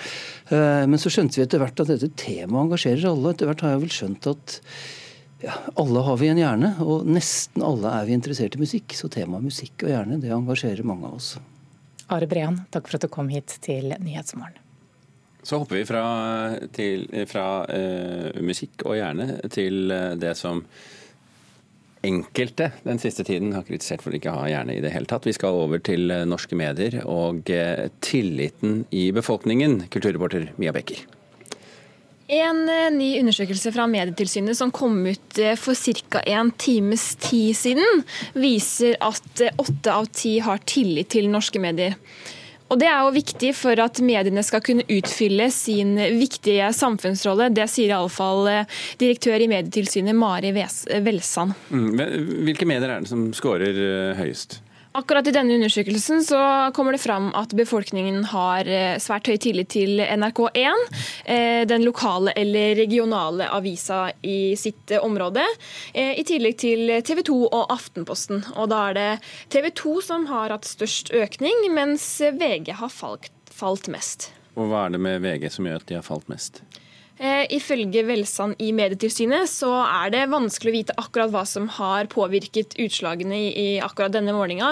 Eh, 0.50 0.87
men 0.90 0.99
så 0.99 1.07
skjønte 1.07 1.38
vi 1.38 1.47
etter 1.47 1.62
hvert 1.62 1.79
at 1.79 1.87
dette 1.87 2.11
temaet 2.19 2.67
engasjerer 2.67 3.12
alle. 3.12 3.31
Etter 3.31 3.47
hvert 3.47 3.62
har 3.62 3.76
jeg 3.76 3.85
vel 3.87 3.95
skjønt 3.95 4.26
at 4.26 4.59
ja, 5.40 5.54
alle 5.80 6.02
har 6.04 6.18
vi 6.20 6.28
en 6.28 6.40
hjerne, 6.40 6.73
og 6.85 7.06
nesten 7.09 7.64
alle 7.64 7.92
er 7.97 8.09
vi 8.09 8.16
interessert 8.16 8.56
i 8.56 8.61
musikk. 8.61 8.94
Så 8.97 9.09
temaet 9.12 9.47
musikk 9.47 9.87
og 9.87 9.92
hjerne 9.92 10.20
det 10.20 10.32
engasjerer 10.37 10.87
mange 10.87 11.09
av 11.09 11.16
oss. 11.20 11.35
Are 12.11 12.26
Brean, 12.28 12.64
takk 12.75 12.90
for 12.90 12.99
at 12.99 13.06
du 13.06 13.12
kom 13.12 13.30
hit 13.32 13.56
til 13.64 13.92
Nyhetsmorgen. 14.02 14.59
Så 15.40 15.56
hopper 15.56 15.78
vi 15.78 15.87
fra, 15.88 16.02
til, 16.76 17.06
fra 17.30 17.44
uh, 17.64 18.40
musikk 18.44 18.85
og 18.85 18.99
hjerne 18.99 19.38
til 19.49 19.88
uh, 19.88 20.12
det 20.20 20.35
som 20.37 20.61
enkelte 22.04 22.70
den 22.85 23.00
siste 23.00 23.25
tiden 23.28 23.54
har 23.56 23.64
kritisert 23.68 24.04
for 24.04 24.12
å 24.12 24.18
ikke 24.18 24.35
ha 24.37 24.44
hjerne 24.50 24.76
i 24.76 24.82
det 24.85 24.92
hele 24.92 25.09
tatt. 25.09 25.28
Vi 25.28 25.37
skal 25.37 25.56
over 25.64 25.80
til 25.85 26.12
norske 26.28 26.56
medier 26.56 27.02
og 27.04 27.49
tilliten 28.04 28.82
i 28.88 29.11
befolkningen. 29.16 29.82
Kulturreporter 29.92 30.49
Mia 30.61 30.73
Becker. 30.76 31.04
En 32.31 32.61
ny 32.95 33.09
undersøkelse 33.19 33.73
fra 33.75 33.89
Medietilsynet 33.91 34.55
som 34.59 34.71
kom 34.71 35.01
ut 35.09 35.41
for 35.59 35.75
ca. 35.75 36.21
en 36.31 36.53
times 36.55 37.17
tid 37.19 37.57
siden, 37.59 38.05
viser 38.39 38.95
at 39.03 39.43
åtte 39.59 39.91
av 39.91 40.07
ti 40.15 40.37
har 40.39 40.63
tillit 40.63 41.11
til 41.11 41.27
norske 41.33 41.59
medier. 41.59 41.99
Og 42.71 42.79
Det 42.79 42.87
er 42.87 43.01
jo 43.03 43.15
viktig 43.15 43.51
for 43.59 43.83
at 43.83 43.99
mediene 44.05 44.43
skal 44.47 44.63
kunne 44.63 44.87
utfylle 44.87 45.49
sin 45.51 45.97
viktige 46.21 46.71
samfunnsrolle. 46.77 47.51
Det 47.51 47.67
sier 47.71 47.91
iallfall 47.91 48.47
eh, 48.47 48.81
direktør 49.01 49.43
i 49.43 49.49
Medietilsynet 49.51 50.15
Mari 50.15 50.53
Velsand. 50.55 51.57
Mm, 51.75 51.89
hvilke 52.47 52.69
medier 52.71 52.95
er 52.95 53.03
det 53.03 53.11
som 53.11 53.33
scorer 53.35 53.75
eh, 53.75 54.21
høyest? 54.21 54.61
Akkurat 54.92 55.28
i 55.30 55.30
denne 55.30 55.54
undersøkelsen 55.54 56.25
så 56.26 56.38
kommer 56.75 56.97
det 56.97 56.99
fram 56.99 57.28
at 57.38 57.52
befolkningen 57.54 58.25
har 58.32 58.66
eh, 58.66 58.97
svært 58.99 59.28
høy 59.30 59.37
tillit 59.38 59.70
til 59.70 60.02
NRK1, 60.02 60.88
eh, 61.30 61.61
den 61.70 61.85
lokale 61.87 62.35
eller 62.35 62.75
regionale 62.75 63.47
avisa 63.54 64.09
i 64.26 64.56
sitt 64.59 64.90
eh, 64.90 64.99
område, 64.99 65.44
i 65.94 66.25
tillegg 66.26 66.59
til 66.59 66.90
TV 67.06 67.23
2 67.28 67.38
og 67.47 67.70
Aftenposten. 67.70 68.42
Og 68.59 68.66
da 68.73 68.82
er 68.88 68.99
det 68.99 69.09
TV 69.54 69.70
2 69.78 69.94
som 70.09 70.26
har 70.30 70.50
hatt 70.50 70.66
størst 70.66 71.14
økning, 71.14 71.68
mens 71.75 72.06
VG 72.18 72.75
har 72.82 72.90
falt, 72.90 73.30
falt 73.47 73.87
mest. 73.94 74.32
Og 74.59 74.73
hva 74.73 74.88
er 74.88 74.97
det 74.97 75.04
med 75.06 75.23
VG 75.23 75.52
som 75.54 75.70
gjør 75.70 75.85
at 75.85 75.90
de 75.90 76.00
har 76.00 76.06
falt 76.06 76.26
mest? 76.32 76.64
Eh, 77.21 77.45
ifølge 77.53 78.00
Velstand 78.09 78.57
i 78.65 78.71
Medietilsynet 78.73 79.50
så 79.53 79.69
er 79.83 80.09
det 80.15 80.23
vanskelig 80.33 80.71
å 80.71 80.77
vite 80.79 80.95
akkurat 81.03 81.29
hva 81.35 81.43
som 81.45 81.67
har 81.77 82.09
påvirket 82.09 82.79
utslagene 82.81 83.37
i, 83.50 83.67
akkurat 83.85 84.15
denne 84.15 84.33
målinga, 84.33 84.71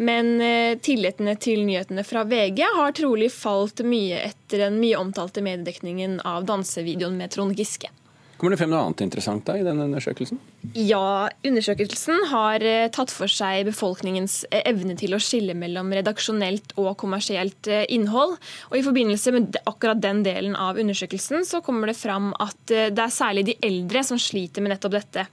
men 0.00 0.30
eh, 0.40 0.78
tillitene 0.80 1.34
til 1.36 1.60
nyhetene 1.68 2.00
fra 2.08 2.22
VG 2.24 2.64
har 2.78 2.96
trolig 2.96 3.28
falt 3.34 3.84
mye 3.84 4.22
etter 4.30 4.64
den 4.64 4.80
mye 4.80 4.96
omtalte 4.96 5.44
mediedekningen 5.44 6.22
av 6.24 6.48
dansevideoen 6.48 7.20
med 7.20 7.36
Trond 7.36 7.60
Giske. 7.60 7.92
Kommer 8.40 8.56
det 8.56 8.62
frem 8.62 8.72
noe 8.72 8.80
annet 8.86 9.04
interessant 9.04 9.44
da 9.44 9.58
i 9.60 9.66
denne 9.66 9.84
undersøkelsen? 9.90 10.40
Ja, 10.76 11.30
undersøkelsen 11.40 12.26
har 12.28 12.60
eh, 12.60 12.90
tatt 12.92 13.10
for 13.14 13.32
seg 13.32 13.64
befolkningens 13.70 14.42
eh, 14.52 14.60
evne 14.68 14.92
til 15.00 15.16
å 15.16 15.20
skille 15.22 15.54
mellom 15.56 15.88
redaksjonelt 15.96 16.74
og 16.76 16.92
kommersielt 17.00 17.70
eh, 17.72 17.86
innhold. 17.88 18.36
Og 18.68 18.76
I 18.76 18.84
forbindelse 18.84 19.32
med 19.32 19.56
akkurat 19.64 20.02
den 20.04 20.20
delen 20.26 20.58
av 20.60 20.76
undersøkelsen 20.78 21.48
så 21.48 21.62
kommer 21.64 21.88
det 21.88 21.96
fram 21.96 22.34
at 22.36 22.60
det 22.68 23.00
er 23.00 23.14
særlig 23.14 23.46
de 23.48 23.56
eldre 23.64 24.04
som 24.04 24.20
sliter 24.20 24.60
med 24.60 24.74
nettopp 24.74 24.98
dette. 24.98 25.26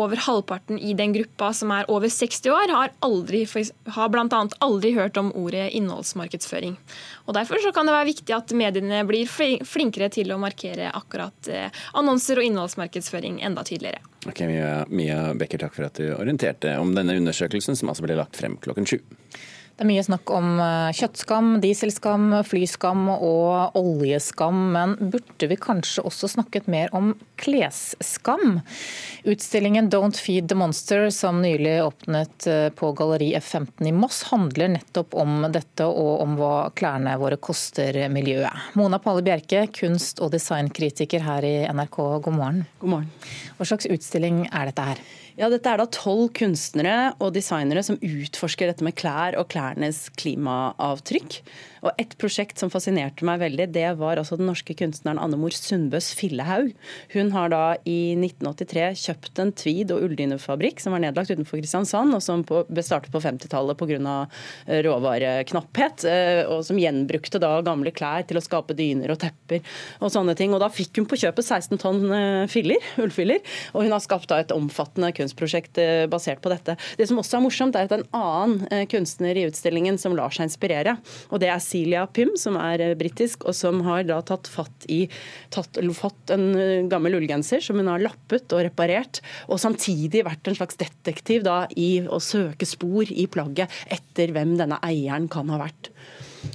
Over 0.00 0.16
halvparten 0.24 0.78
i 0.80 0.94
den 0.96 1.12
gruppa 1.12 1.50
som 1.52 1.68
er 1.74 1.88
over 1.92 2.08
60 2.08 2.48
år, 2.48 2.70
har, 2.72 2.94
aldri, 3.04 3.42
har 3.92 4.08
bl.a. 4.08 4.40
aldri 4.64 4.94
hørt 4.96 5.20
om 5.20 5.28
ordet 5.36 5.66
innholdsmarkedsføring. 5.76 6.78
Og 7.28 7.36
Derfor 7.36 7.60
kan 7.76 7.84
det 7.84 7.92
være 7.92 8.08
viktig 8.08 8.34
at 8.34 8.54
mediene 8.56 9.02
blir 9.04 9.28
flinkere 9.28 10.08
til 10.16 10.32
å 10.32 10.40
markere 10.40 10.88
akkurat 10.96 11.52
annonser 11.92 12.40
og 12.40 12.48
innholdsmarkedsføring 12.48 13.42
enda 13.44 13.66
tydeligere. 13.68 14.00
Ok, 14.30 14.44
Mia, 14.46 14.84
Mia 14.88 15.34
Becker, 15.34 15.58
takk 15.58 15.74
for 15.74 15.88
at 15.88 15.98
du 15.98 16.12
orienterte 16.14 16.76
om 16.78 16.92
denne 16.94 17.16
undersøkelsen, 17.18 17.74
som 17.74 17.90
altså 17.90 18.04
ble 18.06 18.14
lagt 18.18 18.38
frem 18.38 18.54
klokken 18.62 18.86
sju. 18.86 19.00
Det 19.80 19.86
er 19.86 19.94
mye 19.94 20.02
snakk 20.04 20.28
om 20.36 20.58
eh, 20.60 20.90
kjøttskam, 20.92 21.46
dieselskam, 21.62 22.24
flyskam 22.44 23.06
og 23.14 23.78
oljeskam. 23.80 24.58
Men 24.74 24.90
burde 25.00 25.46
vi 25.48 25.56
kanskje 25.56 26.02
også 26.04 26.28
snakket 26.34 26.66
mer 26.68 26.92
om 26.92 27.14
klesskam? 27.40 28.58
Utstillingen 29.24 29.88
Don't 29.88 30.20
Feed 30.20 30.50
the 30.52 30.58
Monster, 30.60 31.06
som 31.16 31.40
nylig 31.40 31.78
åpnet 31.80 32.44
eh, 32.44 32.66
på 32.76 32.90
Galleri 32.98 33.30
F15 33.38 33.88
i 33.88 33.94
Moss, 33.96 34.20
handler 34.28 34.74
nettopp 34.74 35.16
om 35.16 35.48
dette 35.48 35.88
og 35.88 36.26
om 36.26 36.36
hva 36.36 36.52
klærne 36.76 37.16
våre 37.16 37.40
koster 37.40 38.02
miljøet. 38.12 38.76
Mona 38.76 39.00
Palle 39.00 39.24
Bjerke, 39.24 39.64
kunst- 39.80 40.20
og 40.20 40.34
designkritiker 40.36 41.24
her 41.24 41.48
i 41.48 41.54
NRK, 41.72 42.02
god 42.28 42.36
morgen. 42.36 42.62
God 42.84 42.98
morgen. 42.98 43.08
Hva 43.56 43.72
slags 43.72 43.88
utstilling 43.88 44.44
er 44.52 44.68
dette 44.74 44.90
her? 44.92 45.04
Ja, 45.40 45.46
Dette 45.48 45.70
er 45.72 45.80
da 45.80 45.86
tolv 45.88 46.34
kunstnere 46.36 47.14
og 47.16 47.30
designere 47.32 47.80
som 47.86 47.96
utforsker 47.96 48.68
dette 48.68 48.84
med 48.84 48.92
klær 49.00 49.38
og 49.40 49.46
klærnes 49.48 50.10
klimaavtrykk. 50.20 51.38
Og 51.80 51.96
Et 51.96 52.12
prosjekt 52.20 52.60
som 52.60 52.68
fascinerte 52.68 53.24
meg 53.24 53.40
veldig, 53.40 53.66
det 53.72 53.86
var 53.96 54.20
altså 54.20 54.36
den 54.36 54.50
norske 54.50 54.74
kunstneren 54.76 55.20
Annemor 55.20 55.54
Sundbøs 55.56 56.10
Fillehaug. 56.16 56.74
Hun 57.14 57.32
har 57.32 57.48
da 57.52 57.62
i 57.88 58.12
1983 58.18 59.00
kjøpt 59.00 59.40
en 59.40 59.52
tweed- 59.56 59.94
og 59.94 60.04
ulldynefabrikk 60.04 60.82
som 60.82 60.92
var 60.92 61.00
nedlagt 61.06 61.32
utenfor 61.32 61.62
Kristiansand, 61.62 62.12
og 62.16 62.20
som 62.24 62.44
ble 62.44 62.84
startet 62.84 63.12
på 63.14 63.22
50-tallet 63.24 63.80
pga. 63.80 64.16
Eh, 64.68 64.82
råvareknapphet. 64.84 66.04
Eh, 66.04 66.42
og 66.52 66.66
som 66.68 66.78
gjenbrukte 66.80 67.40
da 67.40 67.54
gamle 67.64 67.94
klær 67.96 68.26
til 68.28 68.36
å 68.36 68.44
skape 68.44 68.76
dyner 68.76 69.14
og 69.14 69.20
tepper 69.24 69.64
og 70.04 70.12
sånne 70.12 70.36
ting. 70.36 70.52
Og 70.52 70.60
da 70.60 70.68
fikk 70.72 71.00
hun 71.00 71.08
på 71.08 71.18
kjøpet 71.24 71.48
16 71.48 71.80
tonn 71.80 72.04
eh, 72.12 72.44
filler, 72.52 72.84
ullfiller, 73.00 73.40
og 73.72 73.88
hun 73.88 73.96
har 73.96 74.04
skapt 74.04 74.28
da 74.28 74.42
et 74.44 74.52
omfattende 74.54 75.14
kunstprosjekt 75.30 75.78
basert 76.10 76.42
på 76.42 76.50
dette. 76.52 76.76
Det 76.98 77.06
som 77.08 77.18
også 77.20 77.38
er 77.38 77.44
morsomt, 77.44 77.76
er 77.76 77.86
at 77.88 77.94
en 77.94 78.06
annen 78.16 78.86
kunstner 78.90 79.38
i 79.38 79.46
utstillingen 79.48 79.98
som 80.00 80.14
lar 80.16 80.32
seg 80.34 80.48
inspirere, 80.48 80.96
og 81.30 81.40
det 81.42 81.50
er 81.50 81.62
Celia 81.62 82.06
Pym, 82.10 82.34
som 82.40 82.58
er 82.60 82.82
eh, 82.82 82.96
britisk, 82.98 83.46
og 83.46 83.56
som 83.56 83.82
har 83.86 84.04
da 84.08 84.20
tatt 84.26 84.50
fatt 84.50 84.86
i 84.90 85.04
tatt, 85.54 85.78
fått 85.96 86.34
en 86.34 86.48
eh, 86.56 86.88
gammel 86.90 87.18
ullgenser 87.20 87.62
som 87.64 87.80
hun 87.80 87.90
har 87.90 88.02
lappet 88.02 88.50
og 88.56 88.64
reparert, 88.66 89.22
og 89.48 89.60
samtidig 89.62 90.24
vært 90.26 90.50
en 90.50 90.58
slags 90.58 90.80
detektiv 90.80 91.44
da 91.46 91.62
i 91.76 92.00
å 92.02 92.20
søke 92.22 92.68
spor 92.68 93.10
i 93.10 93.28
plagget 93.30 93.70
etter 93.90 94.34
hvem 94.34 94.56
denne 94.60 94.80
eieren 94.86 95.30
kan 95.30 95.50
ha 95.52 95.60
vært. 95.62 95.92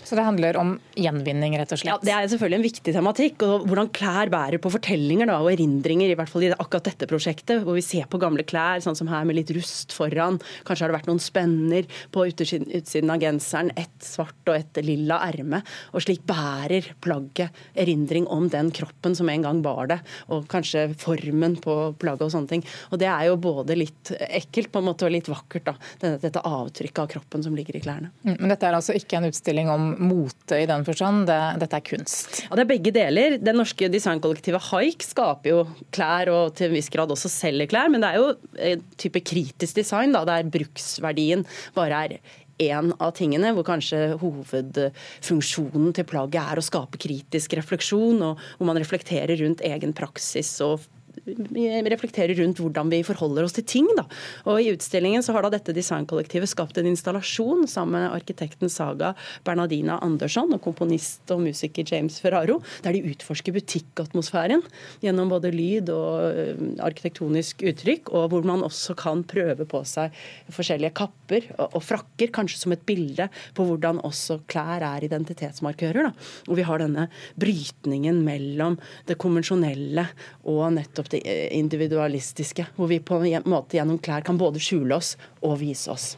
Så 0.06 0.18
det 0.18 0.26
handler 0.26 0.58
om 0.58 0.76
gjenvinning, 0.98 1.56
rett 1.60 1.74
og 1.74 1.80
slett? 1.82 1.92
Ja, 1.94 1.98
Det 2.02 2.14
er 2.14 2.30
selvfølgelig 2.32 2.58
en 2.58 2.66
viktig 2.66 2.94
tematikk. 2.96 3.44
og 3.46 3.68
Hvordan 3.70 3.92
klær 3.94 4.32
bærer 4.34 4.62
på 4.62 4.72
fortellinger 4.74 5.30
da, 5.30 5.40
og 5.42 5.52
erindringer, 5.52 6.10
i 6.10 6.16
hvert 6.18 6.30
fall 6.30 6.46
i 6.46 6.52
akkurat 6.54 6.90
dette 6.90 7.08
prosjektet. 7.10 7.64
Hvor 7.64 7.78
vi 7.78 7.84
ser 7.86 8.08
på 8.10 8.20
gamle 8.22 8.44
klær, 8.44 8.82
sånn 8.82 8.98
som 8.98 9.08
her 9.12 9.26
med 9.26 9.38
litt 9.38 9.54
rust 9.56 9.94
foran. 9.94 10.40
Kanskje 10.66 10.86
har 10.86 10.94
det 10.94 10.98
vært 11.00 11.10
noen 11.10 11.22
spenner 11.22 11.90
på 12.12 12.26
utsiden, 12.30 12.70
utsiden 12.74 13.14
av 13.14 13.22
genseren. 13.22 13.72
Et 13.78 13.96
svart 14.02 14.50
og 14.50 14.56
et 14.56 14.82
lilla 14.86 15.20
erme. 15.28 15.62
Og 15.94 16.02
slik 16.06 16.26
bærer 16.26 16.90
plagget 17.02 17.54
erindring 17.76 18.28
om 18.28 18.50
den 18.50 18.72
kroppen 18.72 19.16
som 19.16 19.30
en 19.30 19.46
gang 19.46 19.62
bar 19.66 19.92
det. 19.92 20.00
Og 20.34 20.48
kanskje 20.52 20.88
formen 21.02 21.60
på 21.62 21.96
plagget 22.02 22.28
og 22.28 22.34
sånne 22.34 22.54
ting. 22.56 22.66
Og 22.92 23.02
det 23.02 23.10
er 23.12 23.30
jo 23.30 23.38
både 23.42 23.78
litt 23.78 24.14
ekkelt 24.30 24.72
på 24.74 24.82
en 24.82 24.90
måte 24.90 25.06
og 25.06 25.14
litt 25.14 25.30
vakkert, 25.30 25.70
da. 25.70 25.76
Dette, 26.02 26.18
dette 26.26 26.46
avtrykket 26.46 27.04
av 27.04 27.12
kroppen 27.12 27.44
som 27.46 27.56
ligger 27.58 27.78
i 27.78 27.84
klærne. 27.84 28.12
Mm, 28.26 28.38
men 28.40 28.52
dette 28.52 28.68
er 28.68 28.78
altså 28.78 28.96
ikke 28.98 29.20
en 29.20 29.30
utstilling 29.30 29.70
om 29.72 29.75
om 29.76 29.90
mote 30.10 30.62
i 30.62 30.70
den 30.70 30.86
forstand. 30.88 31.26
Det, 31.30 31.40
dette 31.64 31.80
er 31.80 31.86
kunst. 31.86 32.42
Ja, 32.46 32.54
Det 32.56 32.66
er 32.66 32.72
begge 32.72 32.96
deler. 32.96 33.38
Det 33.42 33.56
norske 33.56 33.90
designkollektivet 33.92 34.70
Haik 34.72 35.06
skaper 35.06 35.52
jo 35.52 35.60
klær, 35.96 36.32
og 36.34 36.56
til 36.58 36.70
en 36.70 36.78
viss 36.78 36.92
grad 36.94 37.14
også 37.14 37.32
selger 37.32 37.70
klær. 37.72 37.92
Men 37.94 38.04
det 38.04 38.14
er 38.14 38.24
jo 38.24 38.32
en 38.72 38.88
type 39.02 39.22
kritisk 39.26 39.82
design, 39.82 40.16
da, 40.16 40.26
der 40.28 40.50
bruksverdien 40.50 41.46
bare 41.76 42.02
er 42.08 42.18
én 42.62 42.92
av 43.04 43.12
tingene, 43.18 43.52
hvor 43.56 43.66
kanskje 43.68 44.16
hovedfunksjonen 44.22 45.96
til 45.96 46.08
plagget 46.08 46.54
er 46.54 46.60
å 46.60 46.64
skape 46.64 47.00
kritisk 47.02 47.58
refleksjon, 47.60 48.22
og 48.24 48.44
hvor 48.58 48.70
man 48.70 48.80
reflekterer 48.80 49.36
rundt 49.42 49.64
egen 49.66 49.96
praksis 49.96 50.54
og 50.64 50.86
reflekterer 51.26 52.36
rundt 52.40 52.60
hvordan 52.62 52.92
vi 52.92 53.02
forholder 53.06 53.48
oss 53.48 53.56
til 53.58 53.66
ting. 53.68 53.90
Da. 53.98 54.06
Og 54.50 54.62
I 54.62 54.72
utstillingen 54.74 55.24
så 55.26 55.36
har 55.36 55.46
da 55.46 55.54
dette 55.54 55.76
designkollektivet 55.76 56.52
skapt 56.52 56.78
en 56.80 56.90
installasjon 56.90 57.66
sammen 57.70 57.96
med 57.96 58.16
arkitekten 58.16 58.72
Saga 58.72 59.14
Bernadina 59.46 60.00
Andersson 60.04 60.54
og 60.56 60.64
komponist 60.64 61.32
og 61.34 61.44
musiker 61.46 61.88
James 61.88 62.20
Ferraro, 62.24 62.60
der 62.84 62.96
de 62.96 63.04
utforsker 63.12 63.56
butikkatmosfæren 63.56 64.64
gjennom 65.04 65.32
både 65.32 65.52
lyd 65.54 65.92
og 65.94 66.26
øh, 66.28 66.64
arkitektonisk 66.86 67.64
uttrykk, 67.66 68.12
og 68.16 68.30
hvor 68.32 68.46
man 68.48 68.66
også 68.66 68.96
kan 69.00 69.24
prøve 69.28 69.68
på 69.70 69.82
seg 69.88 70.14
forskjellige 70.54 70.96
kapper 70.98 71.48
og 71.70 71.82
frakker, 71.84 72.34
kanskje 72.36 72.62
som 72.62 72.76
et 72.76 72.86
bilde 72.88 73.30
på 73.56 73.66
hvordan 73.68 74.02
også 74.06 74.42
klær 74.50 74.84
er 74.86 75.06
identitetsmarkører. 75.08 76.10
Da. 76.10 76.28
Og 76.50 76.60
vi 76.60 76.66
har 76.68 76.82
denne 76.82 77.08
brytningen 77.40 78.22
mellom 78.26 78.78
det 79.10 79.18
konvensjonelle 79.22 80.08
og 80.52 80.64
nettopp 80.76 81.05
det 81.14 81.22
individualistiske, 81.56 82.68
hvor 82.78 82.90
vi 82.92 83.02
på 83.04 83.22
en 83.22 83.50
måte 83.52 83.78
gjennom 83.78 84.00
klær 84.02 84.26
kan 84.26 84.40
både 84.40 84.62
skjule 84.64 84.98
oss 84.98 85.16
og 85.42 85.60
vise 85.62 85.92
oss. 85.94 86.14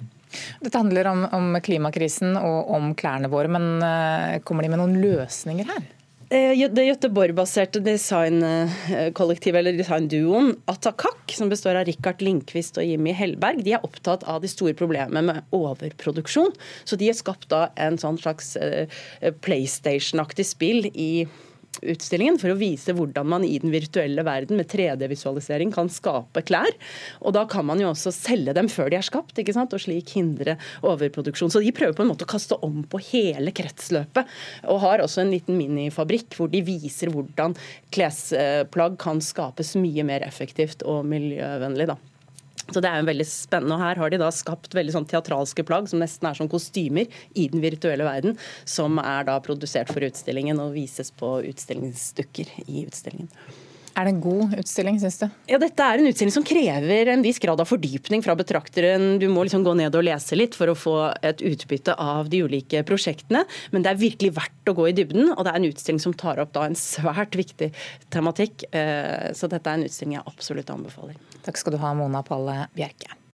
Dette 0.61 0.77
handler 0.77 1.07
om, 1.09 1.25
om 1.33 1.59
klimakrisen 1.63 2.35
og 2.39 2.71
om 2.75 2.91
klærne 2.99 3.29
våre, 3.31 3.51
men 3.51 3.77
uh, 3.79 4.39
kommer 4.47 4.65
de 4.65 4.73
med 4.73 4.81
noen 4.81 4.97
løsninger 5.01 5.69
her? 5.69 5.85
Eh, 6.29 6.59
det 6.69 6.83
Göteborg-baserte 6.83 7.79
designkollektivet 7.79 9.61
eller 9.61 9.77
designduoen 9.79 10.57
Atakak, 10.67 11.31
som 11.31 11.47
består 11.47 11.79
av 11.79 11.87
Rikard 11.87 12.19
Lindqvist 12.19 12.75
og 12.81 12.83
Jimmy 12.83 13.13
Hellberg, 13.15 13.63
de 13.63 13.77
er 13.77 13.85
opptatt 13.87 14.25
av 14.27 14.41
de 14.43 14.51
store 14.51 14.75
problemene 14.75 15.23
med 15.23 15.55
overproduksjon. 15.55 16.51
Så 16.83 16.99
de 16.99 17.07
har 17.07 17.15
skapt 17.15 17.55
en 17.55 17.99
sånn 18.01 18.19
slags 18.19 18.57
eh, 18.59 18.91
PlayStation-aktig 19.39 20.49
spill 20.51 20.89
i 20.91 21.11
utstillingen 21.81 22.39
for 22.41 22.53
å 22.53 22.57
vise 22.59 22.95
hvordan 22.95 23.29
man 23.29 23.45
i 23.47 23.57
den 23.61 23.73
virtuelle 23.73 24.23
verden 24.27 24.59
med 24.59 24.69
3D-visualisering 24.71 25.71
kan 25.75 25.91
skape 25.91 26.43
klær. 26.47 26.73
Og 27.21 27.35
da 27.37 27.45
kan 27.49 27.67
man 27.67 27.81
jo 27.81 27.91
også 27.91 28.13
selge 28.15 28.55
dem 28.57 28.69
før 28.71 28.91
de 28.91 28.99
er 28.99 29.07
skapt, 29.07 29.37
ikke 29.37 29.55
sant? 29.55 29.75
og 29.75 29.83
slik 29.83 30.13
hindre 30.15 30.57
overproduksjon. 30.87 31.51
Så 31.53 31.61
de 31.63 31.73
prøver 31.75 31.95
på 31.97 32.05
en 32.05 32.11
måte 32.11 32.27
å 32.27 32.31
kaste 32.31 32.57
om 32.65 32.81
på 32.87 33.01
hele 33.11 33.53
kretsløpet, 33.55 34.29
og 34.71 34.83
har 34.85 35.03
også 35.03 35.23
en 35.23 35.33
liten 35.33 35.57
minifabrikk 35.59 36.37
hvor 36.37 36.51
de 36.51 36.63
viser 36.65 37.11
hvordan 37.13 37.55
klesplagg 37.93 38.99
kan 39.01 39.21
skapes 39.23 39.75
mye 39.79 40.05
mer 40.07 40.25
effektivt 40.27 40.85
og 40.87 41.05
miljøvennlig. 41.09 41.91
da. 41.91 41.99
Så 42.73 42.81
det 42.83 42.89
er 42.89 43.01
jo 43.01 43.07
veldig 43.07 43.27
spennende. 43.29 43.77
og 43.77 43.83
Her 43.83 44.01
har 44.01 44.11
de 44.11 44.19
da 44.21 44.31
skapt 44.35 44.75
veldig 44.75 44.95
sånn 44.95 45.07
teatralske 45.09 45.63
plagg 45.67 45.87
som 45.91 46.01
nesten 46.03 46.27
er 46.29 46.37
som 46.37 46.49
kostymer 46.51 47.07
i 47.37 47.47
den 47.51 47.63
virtuelle 47.63 48.07
verden, 48.07 48.35
som 48.67 48.99
er 49.03 49.27
da 49.29 49.37
produsert 49.43 49.93
for 49.93 50.03
utstillingen 50.07 50.59
og 50.63 50.75
vises 50.75 51.13
på 51.15 51.37
utstillingsdukker 51.47 52.51
i 52.67 52.83
utstillingen. 52.85 53.31
Er 53.97 54.05
det 54.05 54.11
en 54.13 54.19
god 54.21 54.51
utstilling, 54.59 54.99
syns 55.01 55.15
du? 55.17 55.25
Ja, 55.49 55.57
Dette 55.57 55.81
er 55.81 55.97
en 55.97 56.05
utstilling 56.05 56.33
som 56.35 56.43
krever 56.45 57.09
en 57.09 57.23
viss 57.25 57.39
grad 57.41 57.57
av 57.57 57.65
fordypning 57.65 58.21
fra 58.21 58.35
betrakteren. 58.37 59.15
Du 59.17 59.25
må 59.33 59.41
liksom 59.47 59.65
gå 59.65 59.73
ned 59.79 59.97
og 59.97 60.05
lese 60.05 60.37
litt 60.37 60.53
for 60.57 60.69
å 60.69 60.77
få 60.77 60.95
et 61.25 61.41
utbytte 61.41 61.95
av 61.97 62.29
de 62.29 62.43
ulike 62.45 62.83
prosjektene. 62.85 63.41
Men 63.73 63.85
det 63.85 63.95
er 63.95 64.01
virkelig 64.03 64.35
verdt 64.37 64.69
å 64.69 64.77
gå 64.77 64.85
i 64.91 64.95
dybden, 64.99 65.33
og 65.33 65.41
det 65.41 65.53
er 65.53 65.61
en 65.63 65.69
utstilling 65.71 66.03
som 66.03 66.13
tar 66.13 66.37
opp 66.43 66.53
da 66.53 66.67
en 66.69 66.77
svært 66.77 67.39
viktig 67.39 67.71
tematikk. 68.13 68.67
Eh, 68.69 69.31
så 69.33 69.49
dette 69.49 69.65
er 69.65 69.81
en 69.81 69.89
utstilling 69.89 70.19
jeg 70.19 70.27
absolutt 70.29 70.69
anbefaler. 70.77 71.17
Takk 71.47 71.57
skal 71.57 71.73
du 71.73 71.81
ha, 71.81 71.95
Mona 71.97 72.21
Palle 72.27 72.67
Bjerke. 72.77 73.17